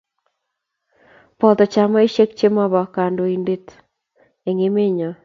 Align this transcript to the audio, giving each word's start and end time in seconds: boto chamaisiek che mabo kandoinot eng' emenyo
boto 1.39 1.63
chamaisiek 1.73 2.31
che 2.37 2.47
mabo 2.55 2.81
kandoinot 2.95 3.65
eng' 4.47 4.63
emenyo 4.67 5.09